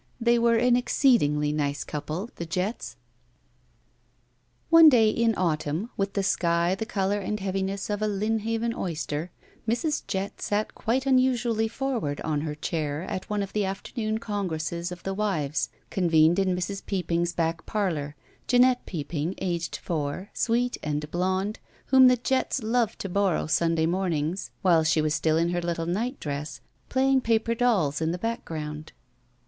[0.19, 2.95] They were an exceedingly nice couple, the Jetts.
[4.71, 9.29] One day in autumn, with the sky the color and heaviness of a Lynnhaven oyster,
[9.67, 10.01] Mrs.
[10.07, 15.03] Jett sat quite unusually forward on her chair at one of the afternoon congresses of
[15.03, 16.83] the wives, convened in Mrs.
[16.83, 18.15] Peopping's back parlor,
[18.47, 24.49] Jeanette Peopping, aged four, sweet and blond, whom the Jetts loved to borrow Sunday mornings,
[24.63, 28.17] while she was still in 189 GUILTY her little nightdress, playing paper dolls in the
[28.17, 28.93] background.